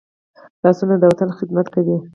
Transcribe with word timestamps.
لاسونه 0.63 0.95
د 0.99 1.03
وطن 1.11 1.29
خدمت 1.39 1.65
کوي 1.73 1.97